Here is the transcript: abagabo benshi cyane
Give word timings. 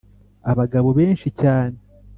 abagabo 0.51 0.87
benshi 0.99 1.27
cyane 1.41 1.77